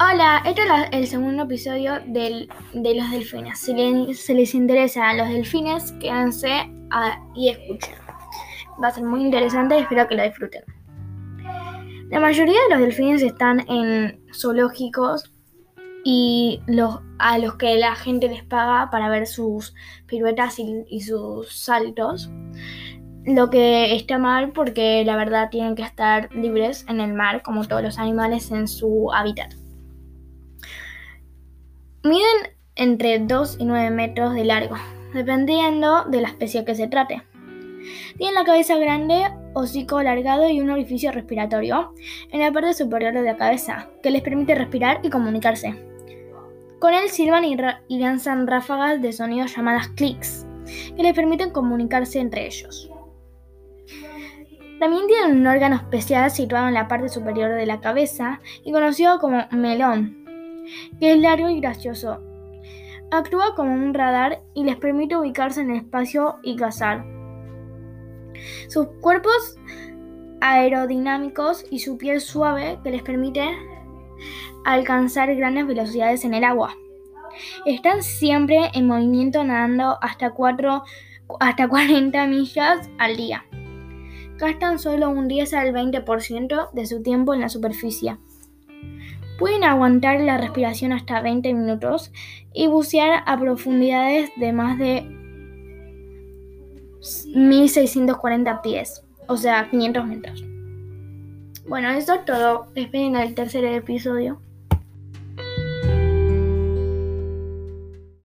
[0.00, 3.58] Hola, este es el segundo episodio de los delfines.
[3.58, 3.72] Si
[4.34, 6.70] les, interesa a los delfines, quédense
[7.34, 7.94] y escuchen.
[8.82, 10.62] Va a ser muy interesante y espero que lo disfruten.
[12.10, 15.32] La mayoría de los delfines están en zoológicos
[16.04, 19.74] y los, a los que la gente les paga para ver sus
[20.06, 22.30] piruetas y sus saltos.
[23.24, 27.64] Lo que está mal porque la verdad tienen que estar libres en el mar como
[27.64, 29.54] todos los animales en su hábitat.
[32.04, 34.76] Miden entre 2 y 9 metros de largo,
[35.14, 37.22] dependiendo de la especie que se trate.
[38.18, 39.22] Tienen la cabeza grande,
[39.54, 41.94] hocico alargado y un orificio respiratorio
[42.30, 45.82] en la parte superior de la cabeza, que les permite respirar y comunicarse.
[46.78, 47.56] Con él silban y,
[47.88, 50.46] y lanzan ráfagas de sonidos llamadas clics,
[50.94, 52.90] que les permiten comunicarse entre ellos.
[54.78, 59.18] También tienen un órgano especial situado en la parte superior de la cabeza y conocido
[59.20, 60.23] como melón,
[60.98, 62.20] que es largo y gracioso.
[63.10, 67.04] Actúa como un radar y les permite ubicarse en el espacio y cazar.
[68.68, 69.56] Sus cuerpos
[70.40, 73.56] aerodinámicos y su piel suave que les permite
[74.64, 76.74] alcanzar grandes velocidades en el agua.
[77.66, 80.82] Están siempre en movimiento nadando hasta, 4,
[81.40, 83.44] hasta 40 millas al día.
[84.38, 88.16] Gastan solo un 10 al 20% de su tiempo en la superficie.
[89.38, 92.12] Pueden aguantar la respiración hasta 20 minutos
[92.52, 95.02] y bucear a profundidades de más de
[97.34, 100.44] 1640 pies, o sea, 500 metros.
[101.66, 102.66] Bueno, eso es todo.
[102.74, 104.40] Esperen el tercer episodio.